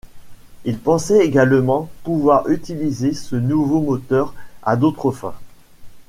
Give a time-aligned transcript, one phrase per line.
[0.65, 5.35] Il pensait également pouvoir utiliser ce nouveau moteur à d'autres fins.